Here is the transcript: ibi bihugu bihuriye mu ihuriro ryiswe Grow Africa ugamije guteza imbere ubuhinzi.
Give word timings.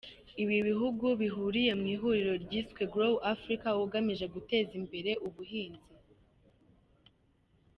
ibi 0.43 0.57
bihugu 0.67 1.05
bihuriye 1.21 1.71
mu 1.79 1.85
ihuriro 1.95 2.33
ryiswe 2.43 2.81
Grow 2.93 3.15
Africa 3.33 3.67
ugamije 3.83 4.25
guteza 4.33 4.71
imbere 4.81 5.11
ubuhinzi. 5.27 5.91